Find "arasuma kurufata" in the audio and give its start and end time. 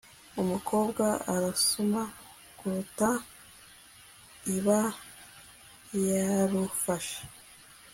1.33-3.09